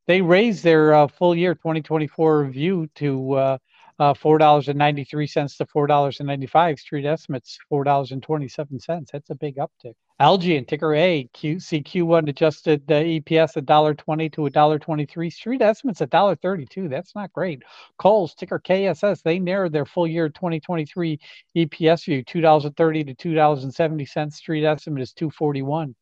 They 0.07 0.23
raised 0.23 0.63
their 0.63 0.95
uh, 0.95 1.09
full 1.09 1.35
year 1.35 1.55
2024 1.55 2.47
view 2.47 2.89
to 2.97 3.59
uh, 3.99 4.07
uh, 4.07 4.15
$4.93 4.15 5.57
to 5.57 5.67
$4.95. 5.67 6.79
Street 6.79 7.07
estimates 7.07 7.59
$4.27. 7.73 9.11
That's 9.11 9.31
a 9.31 9.35
big 9.35 9.57
uptick. 9.57 9.95
Agilent 10.21 10.67
ticker 10.67 10.95
A, 10.95 11.29
Q, 11.35 11.57
CQ1 11.57 12.29
adjusted 12.29 12.91
uh, 12.91 12.95
EPS 12.95 13.63
$1.20 13.63 14.33
to 14.33 14.41
$1.23. 14.43 15.33
Street 15.33 15.61
estimates 15.61 16.01
$1.32. 16.01 16.89
That's 16.89 17.15
not 17.15 17.33
great. 17.33 17.63
Kohl's 17.99 18.35
ticker 18.35 18.59
KSS, 18.59 19.23
they 19.23 19.39
narrowed 19.39 19.73
their 19.73 19.85
full 19.85 20.07
year 20.07 20.31
2023 20.31 21.21
EPS 21.57 22.05
view 22.07 22.25
$2.30 22.25 23.17
to 23.19 23.29
$2.70. 23.29 24.33
Street 24.33 24.65
estimate 24.65 25.03
is 25.03 25.13
241. 25.13 25.95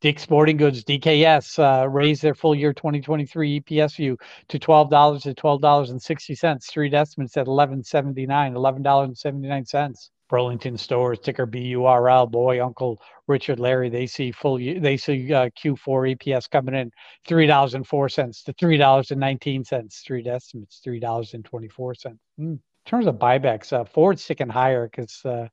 Dick's 0.00 0.22
Sporting 0.22 0.56
Goods, 0.56 0.84
DKS, 0.84 1.58
uh, 1.58 1.88
raised 1.88 2.22
their 2.22 2.34
full 2.34 2.54
year 2.54 2.72
2023 2.72 3.60
EPS 3.60 3.96
view 3.96 4.16
to 4.48 4.58
$12 4.58 5.22
to 5.22 5.34
$12.60. 5.34 6.62
Street 6.62 6.94
estimates 6.94 7.36
at 7.36 7.46
$11.79, 7.46 8.26
$11.79. 8.26 10.10
Burlington 10.28 10.76
Stores, 10.76 11.18
ticker 11.18 11.46
BURL. 11.46 12.26
Boy, 12.26 12.62
Uncle 12.64 13.00
Richard, 13.26 13.58
Larry, 13.58 13.88
they 13.88 14.06
see 14.06 14.30
full. 14.30 14.60
year, 14.60 14.78
They 14.78 14.96
see 14.96 15.32
uh, 15.32 15.48
Q4 15.58 16.16
EPS 16.16 16.48
coming 16.50 16.74
in 16.74 16.92
three 17.26 17.46
dollars 17.46 17.74
and 17.74 17.86
four 17.86 18.08
cents 18.08 18.42
to 18.44 18.52
three 18.52 18.76
dollars 18.76 19.10
and 19.10 19.18
nineteen 19.18 19.64
cents. 19.64 19.96
Street 19.96 20.26
estimates 20.26 20.80
three 20.84 21.00
dollars 21.00 21.32
and 21.34 21.44
twenty 21.44 21.68
four 21.68 21.94
cents. 21.94 22.18
Mm. 22.38 22.52
In 22.52 22.60
terms 22.84 23.06
of 23.06 23.16
buybacks, 23.16 23.72
uh, 23.72 23.84
Ford's 23.84 24.22
sticking 24.22 24.48
higher 24.48 24.86
because 24.86 25.22
uh, 25.24 25.48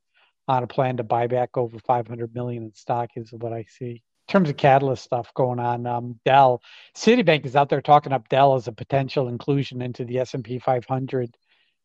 on 0.48 0.64
a 0.64 0.68
plan 0.68 0.98
to 0.98 1.04
buy 1.04 1.28
back 1.28 1.58
over 1.58 1.80
five 1.80 2.06
hundred 2.06 2.36
million 2.36 2.64
in 2.64 2.74
stock 2.74 3.12
is 3.16 3.32
what 3.32 3.54
I 3.54 3.64
see. 3.70 4.04
Terms 4.27 4.50
of 4.50 4.58
catalyst 4.58 5.03
stuff 5.03 5.32
going 5.36 5.60
on, 5.60 5.86
um, 5.86 6.20
Dell, 6.25 6.62
Citibank 6.96 7.46
is 7.46 7.55
out 7.55 7.70
there 7.70 7.82
talking 7.82 8.12
up 8.12 8.27
Dell 8.27 8.55
as 8.55 8.67
a 8.67 8.72
potential 8.72 9.27
inclusion 9.27 9.82
into 9.82 10.03
the 10.03 10.20
S 10.20 10.34
and 10.34 10.44
P 10.44 10.60
500 10.60 11.36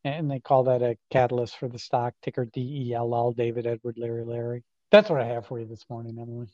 and 0.04 0.30
they 0.30 0.40
call 0.40 0.64
that 0.64 0.82
a 0.82 0.96
catalyst 1.10 1.58
for 1.58 1.68
the 1.68 1.78
stock 1.78 2.14
ticker 2.22 2.46
DELL, 2.46 3.32
David 3.32 3.66
Edward 3.66 3.98
Larry 3.98 4.24
Larry. 4.24 4.64
That's 4.90 5.10
what 5.10 5.20
I 5.20 5.26
have 5.26 5.46
for 5.46 5.60
you 5.60 5.66
this 5.66 5.84
morning, 5.90 6.18
Emily. 6.18 6.48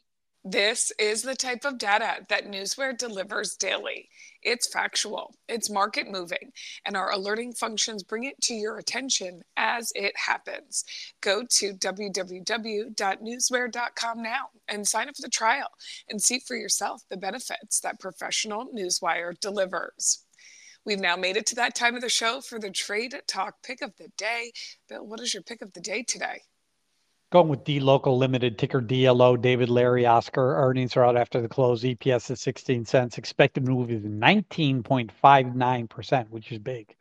This 0.49 0.93
is 0.97 1.23
the 1.23 1.35
type 1.35 1.65
of 1.65 1.77
data 1.77 2.25
that 2.29 2.47
Newsware 2.47 2.97
delivers 2.97 3.57
daily. 3.57 4.09
It's 4.45 4.73
factual, 4.73 5.35
it's 5.49 5.69
market 5.69 6.09
moving, 6.09 6.53
and 6.85 6.97
our 6.97 7.11
alerting 7.11 7.53
functions 7.53 8.05
bring 8.05 8.23
it 8.23 8.41
to 8.43 8.55
your 8.55 8.79
attention 8.79 9.43
as 9.57 9.91
it 9.97 10.17
happens. 10.17 10.85
Go 11.21 11.43
to 11.51 11.75
www.newsware.com 11.75 14.23
now 14.23 14.51
and 14.69 14.87
sign 14.87 15.09
up 15.09 15.17
for 15.17 15.23
the 15.23 15.29
trial 15.29 15.67
and 16.09 16.23
see 16.23 16.39
for 16.39 16.55
yourself 16.55 17.03
the 17.11 17.17
benefits 17.17 17.81
that 17.81 17.99
professional 17.99 18.69
Newsware 18.73 19.37
delivers. 19.41 20.25
We've 20.85 21.01
now 21.01 21.17
made 21.17 21.37
it 21.37 21.47
to 21.47 21.57
that 21.57 21.75
time 21.75 21.97
of 21.97 22.03
the 22.03 22.09
show 22.09 22.41
for 22.41 22.61
the 22.61 22.71
Trade 22.71 23.21
Talk 23.27 23.65
pick 23.65 23.83
of 23.83 23.97
the 23.97 24.13
day. 24.17 24.53
Bill, 24.89 25.05
what 25.05 25.19
is 25.19 25.35
your 25.35 25.43
pick 25.43 25.61
of 25.61 25.73
the 25.73 25.81
day 25.81 26.05
today? 26.05 26.43
Going 27.33 27.49
with 27.49 27.65
dLocal 27.65 28.17
Limited, 28.17 28.57
ticker 28.57 28.81
DLO, 28.81 29.41
David 29.41 29.69
Larry 29.69 30.07
Oscar. 30.07 30.59
Earnings 30.59 30.97
are 30.97 31.05
out 31.05 31.17
after 31.17 31.41
the 31.41 31.49
close. 31.49 31.83
EPS 31.83 32.31
is 32.31 32.41
16 32.41 32.85
cents. 32.85 33.19
Expected 33.19 33.67
move 33.67 33.91
is 33.91 34.03
19.59%, 34.03 36.31
which 36.31 36.53
is 36.53 36.61
big. 36.61 36.95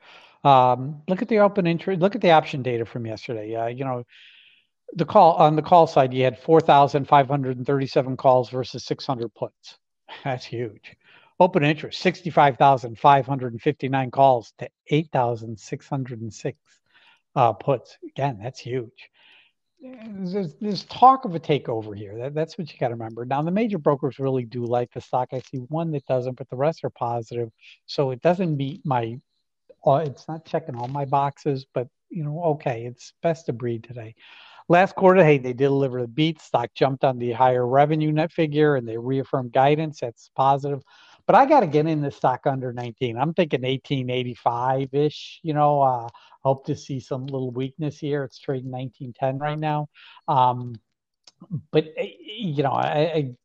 Um, 0.44 1.04
look 1.08 1.22
at 1.22 1.28
the 1.28 1.38
open 1.38 1.68
interest. 1.68 2.02
Look 2.02 2.16
at 2.16 2.22
the 2.22 2.32
option 2.32 2.64
data 2.64 2.86
from 2.86 3.06
yesterday. 3.06 3.56
Uh, 3.56 3.68
you 3.68 3.86
know, 3.86 4.04
the 4.94 5.06
call 5.06 5.34
on 5.34 5.56
the 5.56 5.62
call 5.62 5.86
side, 5.86 6.12
you 6.12 6.24
had 6.24 6.40
4,537 6.40 8.18
calls 8.18 8.50
versus 8.50 8.84
600 8.84 9.32
puts. 9.36 9.78
That's 10.24 10.46
huge. 10.46 10.96
Open 11.40 11.64
interest, 11.64 12.02
65,559 12.02 14.12
calls 14.12 14.54
to 14.58 14.68
8,606 14.88 16.58
uh, 17.36 17.54
puts. 17.54 18.00
Again, 18.08 18.40
that's 18.42 18.60
huge. 18.60 19.12
There's, 19.80 20.56
there's 20.56 20.84
talk 20.86 21.26
of 21.26 21.36
a 21.36 21.40
takeover 21.40 21.96
here. 21.96 22.18
That, 22.18 22.34
that's 22.34 22.58
what 22.58 22.72
you 22.72 22.80
got 22.80 22.88
to 22.88 22.96
remember. 22.96 23.26
Now, 23.26 23.42
the 23.42 23.52
major 23.52 23.78
brokers 23.78 24.20
really 24.20 24.44
do 24.44 24.66
like 24.66 24.92
the 24.94 25.02
stock. 25.02 25.30
I 25.32 25.40
see 25.40 25.58
one 25.58 25.92
that 25.92 26.06
doesn't, 26.06 26.38
but 26.38 26.50
the 26.50 26.56
rest 26.56 26.84
are 26.84 26.90
positive. 26.90 27.50
So 27.86 28.12
it 28.12 28.22
doesn't 28.22 28.56
meet 28.58 28.82
my, 28.86 29.20
uh, 29.86 30.04
it's 30.06 30.28
not 30.28 30.46
checking 30.46 30.76
all 30.76 30.88
my 30.88 31.06
boxes, 31.06 31.66
but 31.74 31.88
you 32.10 32.24
know, 32.24 32.42
okay, 32.44 32.86
it's 32.86 33.14
best 33.22 33.48
to 33.48 33.54
breed 33.54 33.84
today. 33.84 34.16
Last 34.68 34.96
quarter, 34.96 35.24
hey, 35.24 35.38
they 35.38 35.54
delivered 35.54 36.00
a 36.00 36.08
beat. 36.08 36.42
Stock 36.42 36.72
jumped 36.74 37.04
on 37.04 37.20
the 37.20 37.32
higher 37.34 37.68
revenue 37.68 38.12
net 38.12 38.32
figure 38.32 38.76
and 38.76 38.88
they 38.88 38.98
reaffirmed 38.98 39.52
guidance. 39.52 40.00
That's 40.00 40.32
positive. 40.36 40.82
But 41.28 41.36
I 41.36 41.46
got 41.46 41.60
to 41.62 41.68
get 41.68 41.88
in 41.88 42.02
the 42.02 42.12
stock 42.12 42.48
under 42.48 42.72
19. 42.74 43.18
I'm 43.18 43.34
thinking 43.34 43.62
1885 43.62 44.94
ish. 44.94 45.40
You 45.44 45.54
know, 45.54 45.82
uh, 45.82 46.08
hope 46.46 46.66
to 46.68 46.76
see 46.76 47.00
some 47.00 47.26
little 47.26 47.52
weakness 47.52 47.98
here. 47.98 48.24
It's 48.24 48.38
trading 48.38 48.72
1910 48.72 49.40
right 49.40 49.60
now. 49.60 49.88
Um, 50.28 50.76
but 51.72 51.86
eh, 51.98 52.12
you 52.38 52.64
know, 52.64 52.72
I, 52.72 53.00
I 53.16 53.36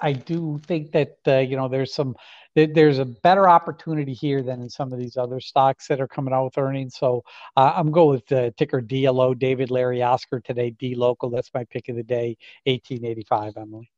I 0.00 0.12
do 0.12 0.60
think 0.64 0.92
that 0.92 1.18
uh, 1.26 1.38
you 1.38 1.56
know 1.56 1.68
there's 1.68 1.94
some 1.94 2.16
there's 2.54 2.98
a 2.98 3.04
better 3.04 3.48
opportunity 3.48 4.14
here 4.14 4.42
than 4.42 4.62
in 4.62 4.70
some 4.70 4.92
of 4.92 4.98
these 4.98 5.16
other 5.16 5.40
stocks 5.40 5.88
that 5.88 6.00
are 6.00 6.08
coming 6.08 6.32
out 6.32 6.44
with 6.46 6.58
earnings. 6.58 6.96
So 6.96 7.22
uh, 7.56 7.72
I'm 7.76 7.90
going 7.90 8.16
with 8.16 8.26
the 8.26 8.54
ticker 8.56 8.80
DLO, 8.80 9.38
David 9.38 9.70
Larry 9.70 10.02
Oscar 10.02 10.40
today, 10.40 10.74
dLocal. 10.80 11.30
That's 11.30 11.50
my 11.52 11.64
pick 11.64 11.90
of 11.90 11.96
the 11.96 12.02
day, 12.02 12.38
1885, 12.64 13.58
Emily. 13.58 13.90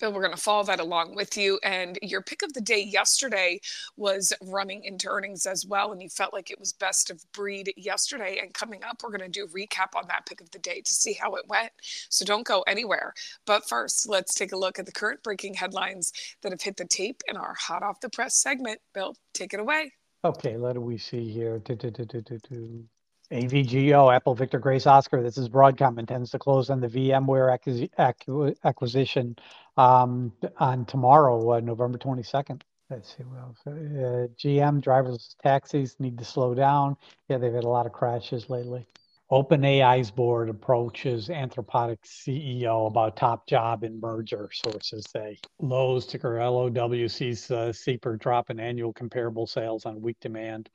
Bill, 0.00 0.12
we're 0.12 0.22
going 0.22 0.34
to 0.34 0.40
follow 0.40 0.64
that 0.64 0.80
along 0.80 1.14
with 1.14 1.36
you. 1.36 1.58
And 1.62 1.98
your 2.02 2.22
pick 2.22 2.42
of 2.42 2.52
the 2.52 2.60
day 2.60 2.82
yesterday 2.82 3.60
was 3.96 4.32
running 4.42 4.84
into 4.84 5.08
earnings 5.08 5.46
as 5.46 5.66
well. 5.66 5.92
And 5.92 6.02
you 6.02 6.08
felt 6.08 6.32
like 6.32 6.50
it 6.50 6.58
was 6.58 6.72
best 6.72 7.10
of 7.10 7.24
breed 7.32 7.72
yesterday. 7.76 8.38
And 8.42 8.54
coming 8.54 8.84
up, 8.84 9.02
we're 9.02 9.16
going 9.16 9.20
to 9.20 9.28
do 9.28 9.44
a 9.44 9.48
recap 9.48 9.96
on 9.96 10.06
that 10.08 10.26
pick 10.26 10.40
of 10.40 10.50
the 10.50 10.58
day 10.58 10.80
to 10.80 10.94
see 10.94 11.12
how 11.12 11.34
it 11.34 11.48
went. 11.48 11.72
So 12.08 12.24
don't 12.24 12.46
go 12.46 12.62
anywhere. 12.62 13.14
But 13.46 13.68
first, 13.68 14.08
let's 14.08 14.34
take 14.34 14.52
a 14.52 14.58
look 14.58 14.78
at 14.78 14.86
the 14.86 14.92
current 14.92 15.22
breaking 15.22 15.54
headlines 15.54 16.12
that 16.42 16.52
have 16.52 16.62
hit 16.62 16.76
the 16.76 16.84
tape 16.84 17.22
in 17.28 17.36
our 17.36 17.54
hot 17.54 17.82
off 17.82 18.00
the 18.00 18.10
press 18.10 18.36
segment. 18.36 18.80
Bill, 18.94 19.16
take 19.34 19.54
it 19.54 19.60
away. 19.60 19.92
Okay, 20.24 20.56
let 20.56 20.80
we 20.80 20.98
see 20.98 21.30
here. 21.30 21.62
AVGO, 23.30 24.14
Apple 24.14 24.34
Victor 24.34 24.58
Grace 24.58 24.86
Oscar. 24.86 25.22
This 25.22 25.36
is 25.36 25.48
Broadcom 25.48 25.98
intends 25.98 26.30
to 26.30 26.38
close 26.38 26.70
on 26.70 26.80
the 26.80 26.88
VMware 26.88 27.52
acquisition 28.64 29.36
um, 29.76 30.32
on 30.58 30.86
tomorrow, 30.86 31.52
uh, 31.52 31.60
November 31.60 31.98
22nd. 31.98 32.62
Let's 32.88 33.14
see 33.14 33.24
what 33.24 33.40
else. 33.40 33.58
Uh, 33.66 34.28
GM 34.38 34.80
drivers 34.80 35.36
taxis 35.42 35.96
need 35.98 36.16
to 36.18 36.24
slow 36.24 36.54
down. 36.54 36.96
Yeah, 37.28 37.36
they've 37.36 37.52
had 37.52 37.64
a 37.64 37.68
lot 37.68 37.84
of 37.84 37.92
crashes 37.92 38.48
lately. 38.48 38.86
OpenAI's 39.30 40.10
board 40.10 40.48
approaches 40.48 41.28
Anthropic 41.28 41.98
CEO 42.02 42.86
about 42.86 43.14
top 43.14 43.46
job 43.46 43.84
in 43.84 44.00
merger, 44.00 44.48
sources 44.54 45.04
say. 45.10 45.38
Lowe's 45.60 46.06
ticker 46.06 46.42
LOW 46.42 47.06
sees 47.08 47.50
uh, 47.50 47.74
drop 48.18 48.48
in 48.48 48.58
annual 48.58 48.94
comparable 48.94 49.46
sales 49.46 49.84
on 49.84 50.00
weak 50.00 50.16
demand. 50.20 50.70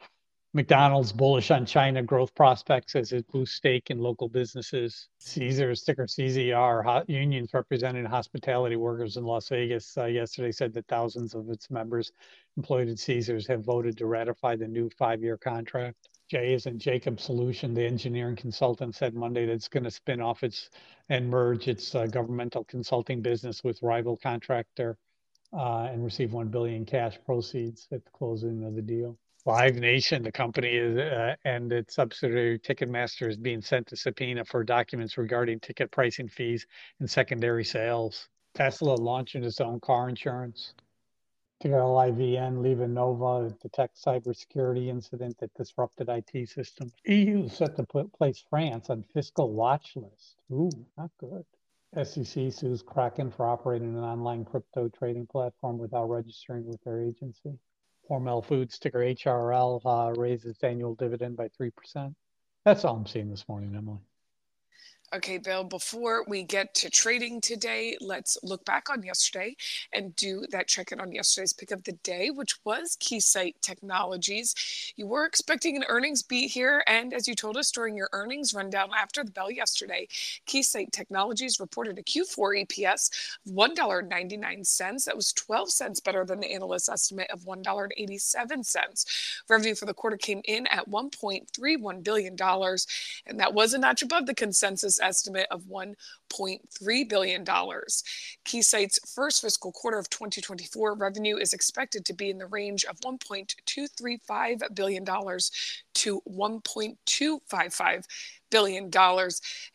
McDonald's 0.55 1.12
bullish 1.12 1.50
on 1.50 1.65
China 1.65 2.03
growth 2.03 2.36
prospects 2.36 2.95
as 2.95 3.12
it 3.12 3.27
boosts 3.31 3.55
stake 3.55 3.89
in 3.89 3.98
local 3.98 4.29
businesses. 4.29 5.07
Caesars, 5.17 5.81
ticker 5.81 6.05
CZR, 6.05 7.10
unions 7.10 7.51
representing 7.55 8.05
hospitality 8.05 8.75
workers 8.75 9.17
in 9.17 9.24
Las 9.24 9.50
Vegas 9.50 9.98
uh, 9.98 10.05
yesterday 10.05 10.51
said 10.51 10.72
that 10.74 10.88
thousands 10.88 11.33
of 11.33 11.50
its 11.50 11.72
members 11.72 12.12
employed 12.55 12.88
at 12.88 13.00
Caesars 13.00 13.48
have 13.48 13.65
voted 13.65 13.98
to 13.98 14.05
ratify 14.05 14.55
the 14.55 14.67
new 14.67 14.91
five 14.91 15.24
year 15.24 15.38
contract. 15.38 16.10
Jay 16.29 16.53
is 16.53 16.67
in 16.67 16.77
Jacob 16.77 17.19
Solution, 17.19 17.74
the 17.74 17.83
engineering 17.83 18.36
consultant, 18.36 18.93
said 18.93 19.15
Monday 19.15 19.48
that 19.48 19.53
it's 19.53 19.67
going 19.67 19.83
to 19.86 19.91
spin 19.91 20.22
off 20.22 20.43
its 20.43 20.69
and 21.10 21.27
merge 21.27 21.67
its 21.67 21.95
uh, 21.95 22.05
governmental 22.05 22.63
consulting 22.65 23.24
business 23.24 23.63
with 23.63 23.81
rival 23.81 24.17
contractor 24.17 24.98
uh, 25.51 25.89
and 25.91 26.03
receive 26.05 26.31
1 26.31 26.50
billion 26.50 26.86
cash 26.86 27.17
proceeds 27.25 27.88
at 27.91 28.05
the 28.05 28.12
closing 28.12 28.63
of 28.63 28.75
the 28.75 28.81
deal. 28.83 29.17
Live 29.46 29.76
Nation, 29.76 30.24
the 30.24 30.32
company 30.32 30.80
uh, 30.80 31.36
and 31.44 31.72
its 31.74 31.96
subsidiary 31.96 32.58
Ticketmaster 32.60 33.28
is 33.28 33.36
being 33.36 33.62
sent 33.62 33.88
to 33.88 33.98
subpoena 33.98 34.46
for 34.46 34.64
documents 34.64 35.18
regarding 35.18 35.60
ticket 35.60 35.92
pricing 35.92 36.30
fees 36.30 36.66
and 37.00 37.10
secondary 37.10 37.66
sales. 37.66 38.30
Tesla 38.54 38.94
launching 38.94 39.44
its 39.44 39.60
own 39.60 39.82
car 39.82 40.08
insurance. 40.08 40.74
LIVN, 41.62 42.62
LivaNova, 42.62 43.60
detect 43.62 44.02
cybersecurity 44.02 44.88
incident 44.88 45.38
that 45.40 45.54
disrupted 45.56 46.10
IT 46.10 46.50
systems. 46.50 46.94
EU 47.06 47.50
set 47.50 47.76
to 47.76 47.84
put, 47.84 48.12
place 48.14 48.44
France 48.50 48.90
on 48.90 49.04
fiscal 49.14 49.52
watch 49.52 49.96
list. 49.96 50.36
Ooh, 50.52 50.70
not 50.98 51.10
good. 51.18 51.46
SEC 52.06 52.52
sues 52.52 52.82
Kraken 52.82 53.30
for 53.30 53.48
operating 53.48 53.98
an 53.98 54.04
online 54.04 54.46
crypto 54.46 54.90
trading 54.90 55.28
platform 55.28 55.78
without 55.78 56.10
registering 56.10 56.66
with 56.66 56.82
their 56.84 57.02
agency. 57.02 57.58
Hormel 58.10 58.43
Foods, 58.43 58.79
ticker 58.79 59.00
HRL, 59.00 59.81
uh, 59.86 60.13
annual 60.63 60.95
dividend 60.95 61.38
by 61.38 61.50
3%. 61.50 62.13
That's 62.65 62.86
all 62.86 62.95
I'm 62.95 63.05
seeing 63.05 63.29
this 63.29 63.48
morning, 63.48 63.75
Emily. 63.75 64.00
Okay, 65.15 65.38
Bill, 65.38 65.63
before 65.63 66.25
we 66.27 66.41
get 66.41 66.74
to 66.74 66.89
trading 66.89 67.39
today, 67.39 67.96
let's 68.01 68.36
look 68.41 68.65
back 68.65 68.89
on 68.89 69.03
yesterday 69.03 69.55
and 69.91 70.15
do 70.15 70.43
that 70.50 70.67
check 70.67 70.91
in 70.91 71.00
on 71.00 71.12
yesterday's 71.12 71.53
pick 71.53 71.70
of 71.70 71.84
the 71.84 71.91
day, 71.91 72.32
which 72.32 72.55
was 72.65 72.98
Keysight 73.00 73.53
Technologies. 73.62 74.55
You 74.96 75.05
were 75.05 75.25
expecting 75.25 75.75
an 75.75 75.86
earnings 75.88 76.24
beat 76.24 76.50
here, 76.50 76.84
and 76.88 77.13
as 77.13 77.27
you 77.27 77.36
told 77.36 77.58
us 77.58 77.70
during 77.70 77.96
your 77.96 78.10
earnings 78.12 78.55
rundown 78.55 78.89
after 78.98 79.24
the 79.24 79.29
bell 79.29 79.51
yesterday, 79.51 80.08
Keysight 80.48 80.91
Technologies 80.91 81.60
reported 81.60 82.00
a 82.00 82.03
Q4 82.03 82.65
EPS 82.65 83.12
of 83.46 83.51
$1.99. 83.51 85.05
That 85.05 85.15
was 85.15 85.32
12 85.34 85.70
cents 85.70 86.00
better 86.00 86.25
than 86.25 86.39
the 86.39 86.51
analyst 86.51 86.89
estimate 86.89 87.29
of 87.29 87.41
$1.87. 87.41 89.05
Revenue 89.48 89.75
for 89.75 89.86
the 89.86 89.93
quarter 89.93 90.17
came 90.17 90.41
in 90.46 90.65
at 90.67 90.89
$1.31 90.89 92.03
billion, 92.03 92.36
and 93.27 93.39
that 93.39 93.53
was 93.53 93.75
a 93.75 93.77
notch 93.77 94.01
above 94.01 94.25
the 94.25 94.34
consensus 94.34 95.00
estimate 95.03 95.48
of 95.51 95.63
$1.3 95.63 97.10
billion. 97.10 97.45
Keysight's 97.45 99.13
first 99.13 99.41
fiscal 99.41 99.72
quarter 99.72 99.98
of 99.98 100.10
2024 100.10 100.95
revenue 100.95 101.38
is 101.38 101.53
expected 101.53 102.05
to 102.05 102.13
be 102.13 102.29
in 102.29 102.38
the 102.38 102.45
range 102.48 102.86
of 102.86 103.00
$1.235 103.01 104.75
billion 104.75 105.05
to 105.05 106.22
$1.255 106.29 108.03
billion. 108.51 108.91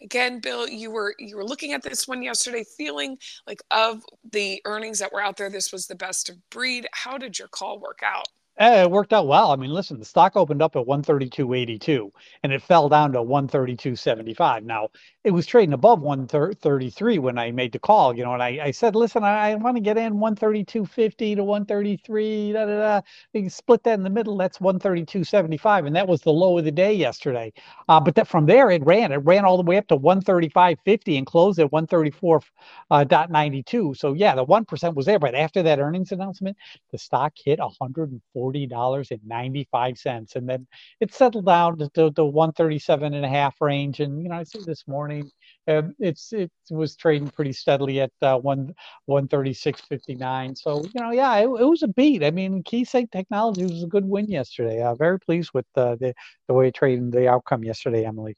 Again 0.01 0.41
bill 0.41 0.69
you 0.69 0.91
were 0.93 1.15
you 1.19 1.37
were 1.37 1.45
looking 1.45 1.73
at 1.73 1.83
this 1.83 2.07
one 2.07 2.23
yesterday 2.23 2.65
feeling 2.77 3.19
like 3.45 3.61
of 3.73 4.05
the 4.31 4.63
earnings 4.65 5.01
that 5.01 5.13
were 5.13 5.21
out 5.21 5.37
there 5.37 5.51
this 5.51 5.73
was 5.73 5.89
the 5.89 5.97
best 5.97 6.29
of 6.29 6.37
breed. 6.51 6.87
How 6.93 7.19
did 7.19 7.41
your 7.41 7.49
call 7.49 7.81
work 7.81 8.01
out 8.05 8.29
Eh, 8.59 8.83
it 8.83 8.91
worked 8.91 9.13
out 9.13 9.29
well. 9.29 9.53
I 9.53 9.57
mean, 9.57 9.71
listen, 9.71 10.01
the 10.01 10.05
stock 10.05 10.35
opened 10.35 10.63
up 10.63 10.75
at 10.75 10.85
132.82 10.85 12.11
and 12.43 12.53
it 12.53 12.61
fell 12.61 12.89
down 12.89 13.13
to 13.13 13.23
132.75. 13.23 14.65
Now, 14.65 14.89
it 15.23 15.31
was 15.31 15.47
trading 15.47 15.73
above 15.75 16.01
133 16.03 17.21
when 17.21 17.39
I 17.39 17.53
made 17.53 17.71
the 17.71 17.79
call, 17.79 18.17
you 18.17 18.25
know, 18.25 18.35
and 18.35 18.43
I, 18.43 18.59
I 18.65 18.71
said, 18.73 18.97
listen, 18.97 19.23
I, 19.23 19.51
I 19.51 19.55
want 19.55 19.77
to 19.77 19.81
get 19.81 19.97
in 19.97 20.15
132.50 20.15 21.37
to 21.37 21.45
133, 21.45 22.53
da, 22.53 22.67
da, 22.67 22.79
da. 22.79 23.01
You 23.33 23.49
split 23.49 23.85
that 23.85 23.95
in 23.95 24.03
the 24.03 24.11
middle. 24.11 24.37
That's 24.37 24.59
132.75. 24.59 25.87
And 25.87 25.95
that 25.95 26.09
was 26.09 26.23
the 26.23 26.33
low 26.33 26.59
of 26.59 26.65
the 26.65 26.73
day 26.73 26.93
yesterday. 26.93 27.53
Uh, 27.89 28.01
but 28.01 28.17
that 28.17 28.27
from 28.27 28.47
there, 28.47 28.73
it 28.73 28.85
ran. 28.85 29.13
It 29.13 29.19
ran 29.19 29.45
all 29.45 29.57
the 29.57 29.63
way 29.63 29.77
up 29.77 29.87
to 29.89 29.97
135.50 29.97 31.17
and 31.17 31.27
closed 31.27 31.61
at 31.61 31.71
134.92. 31.71 32.43
Uh, 32.91 33.95
so, 33.95 34.15
yeah, 34.15 34.35
the 34.35 34.45
1% 34.45 34.95
was 34.97 35.07
there. 35.07 35.21
But 35.21 35.37
after 35.37 35.63
that 35.63 35.79
earnings 35.79 36.11
announcement, 36.11 36.57
the 36.91 36.99
stock 36.99 37.35
hit 37.37 37.61
140 37.61 38.48
$40.95. 38.53 40.37
And 40.37 40.49
then 40.49 40.67
it 41.01 41.13
settled 41.13 41.47
down 41.47 41.79
to 41.79 42.11
the 42.11 42.25
137 42.25 43.15
and 43.15 43.25
a 43.25 43.29
half 43.29 43.61
range. 43.61 44.01
And, 44.01 44.23
you 44.23 44.29
know, 44.29 44.37
I 44.37 44.45
see 44.45 44.61
this 44.65 44.87
morning, 44.87 45.31
uh, 45.67 45.83
it's 45.99 46.33
it 46.33 46.51
was 46.71 46.97
trading 46.97 47.29
pretty 47.29 47.53
steadily 47.53 48.01
at 48.01 48.13
uh, 48.23 48.39
one 48.39 48.75
136.59. 49.09 50.57
So, 50.59 50.83
you 50.83 51.01
know, 51.01 51.11
yeah, 51.11 51.37
it, 51.37 51.45
it, 51.45 51.65
was 51.65 51.83
a 51.83 51.89
beat. 51.89 52.25
I 52.25 52.31
mean, 52.31 52.63
Keysight 52.63 53.11
Technology 53.11 53.65
was 53.65 53.83
a 53.83 53.89
good 53.89 54.05
win 54.05 54.27
yesterday. 54.27 54.83
Uh, 54.83 54.95
very 54.95 55.19
pleased 55.19 55.51
with 55.55 55.67
uh, 55.77 55.97
the, 55.97 56.15
the 56.47 56.55
way 56.55 56.71
traded 56.71 57.13
the 57.13 57.29
outcome 57.29 57.65
yesterday, 57.65 58.05
Emily 58.05 58.37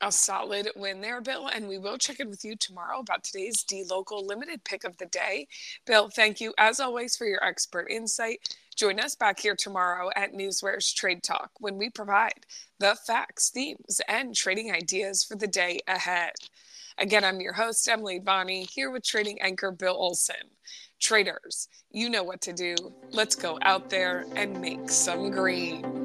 a 0.00 0.10
solid 0.10 0.68
win 0.76 1.00
there, 1.00 1.20
Bill. 1.20 1.48
And 1.48 1.68
we 1.68 1.78
will 1.78 1.98
check 1.98 2.20
in 2.20 2.30
with 2.30 2.44
you 2.44 2.56
tomorrow 2.56 3.00
about 3.00 3.24
today's 3.24 3.64
DLocal 3.64 4.26
Limited 4.26 4.64
pick 4.64 4.84
of 4.84 4.96
the 4.96 5.06
day. 5.06 5.46
Bill, 5.86 6.08
thank 6.08 6.40
you 6.40 6.54
as 6.58 6.80
always 6.80 7.16
for 7.16 7.26
your 7.26 7.44
expert 7.44 7.86
insight. 7.90 8.56
Join 8.80 8.98
us 8.98 9.14
back 9.14 9.38
here 9.38 9.54
tomorrow 9.54 10.08
at 10.16 10.32
Newsware's 10.32 10.90
Trade 10.90 11.22
Talk 11.22 11.50
when 11.58 11.76
we 11.76 11.90
provide 11.90 12.46
the 12.78 12.96
facts, 13.06 13.50
themes, 13.50 14.00
and 14.08 14.34
trading 14.34 14.72
ideas 14.72 15.22
for 15.22 15.36
the 15.36 15.46
day 15.46 15.80
ahead. 15.86 16.32
Again, 16.96 17.22
I'm 17.22 17.42
your 17.42 17.52
host, 17.52 17.86
Emily 17.86 18.20
Bonney, 18.20 18.64
here 18.64 18.90
with 18.90 19.04
trading 19.04 19.38
anchor 19.42 19.70
Bill 19.70 19.94
Olson. 19.94 20.48
Traders, 20.98 21.68
you 21.90 22.08
know 22.08 22.22
what 22.22 22.40
to 22.40 22.54
do. 22.54 22.74
Let's 23.10 23.34
go 23.34 23.58
out 23.60 23.90
there 23.90 24.24
and 24.34 24.58
make 24.62 24.88
some 24.88 25.30
green. 25.30 25.99